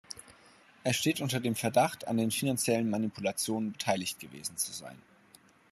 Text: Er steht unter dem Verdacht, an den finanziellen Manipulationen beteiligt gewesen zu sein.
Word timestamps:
Er 0.83 0.93
steht 0.93 1.21
unter 1.21 1.39
dem 1.39 1.53
Verdacht, 1.53 2.07
an 2.07 2.17
den 2.17 2.31
finanziellen 2.31 2.89
Manipulationen 2.89 3.71
beteiligt 3.73 4.19
gewesen 4.19 4.57
zu 4.57 4.71
sein. 4.71 4.97